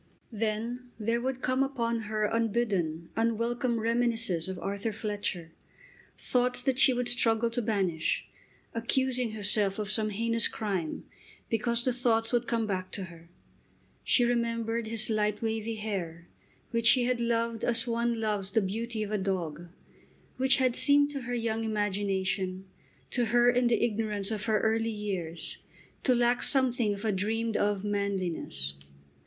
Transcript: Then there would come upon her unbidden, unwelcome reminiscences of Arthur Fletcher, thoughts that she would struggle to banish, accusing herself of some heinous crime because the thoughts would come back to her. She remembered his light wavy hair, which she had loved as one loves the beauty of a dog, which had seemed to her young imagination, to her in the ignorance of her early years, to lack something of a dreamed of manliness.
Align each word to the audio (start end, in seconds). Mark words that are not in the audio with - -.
Then 0.31 0.89
there 0.97 1.21
would 1.21 1.43
come 1.43 1.61
upon 1.61 1.99
her 2.09 2.23
unbidden, 2.25 3.09
unwelcome 3.15 3.79
reminiscences 3.79 4.49
of 4.49 4.57
Arthur 4.57 4.91
Fletcher, 4.91 5.51
thoughts 6.17 6.63
that 6.63 6.79
she 6.79 6.91
would 6.91 7.07
struggle 7.07 7.51
to 7.51 7.61
banish, 7.61 8.25
accusing 8.73 9.33
herself 9.33 9.77
of 9.77 9.91
some 9.91 10.09
heinous 10.09 10.47
crime 10.47 11.05
because 11.51 11.83
the 11.85 11.93
thoughts 11.93 12.33
would 12.33 12.47
come 12.47 12.65
back 12.65 12.89
to 12.93 13.03
her. 13.13 13.29
She 14.03 14.25
remembered 14.25 14.87
his 14.87 15.07
light 15.11 15.43
wavy 15.43 15.75
hair, 15.75 16.27
which 16.71 16.87
she 16.87 17.03
had 17.03 17.21
loved 17.21 17.63
as 17.63 17.85
one 17.85 18.19
loves 18.19 18.49
the 18.49 18.61
beauty 18.63 19.03
of 19.03 19.11
a 19.11 19.19
dog, 19.19 19.67
which 20.37 20.57
had 20.57 20.75
seemed 20.75 21.11
to 21.11 21.21
her 21.21 21.35
young 21.35 21.63
imagination, 21.63 22.65
to 23.11 23.25
her 23.25 23.51
in 23.51 23.67
the 23.67 23.83
ignorance 23.85 24.31
of 24.31 24.45
her 24.45 24.61
early 24.61 24.89
years, 24.89 25.59
to 26.01 26.15
lack 26.15 26.41
something 26.41 26.95
of 26.95 27.05
a 27.05 27.11
dreamed 27.11 27.55
of 27.55 27.83
manliness. 27.83 28.73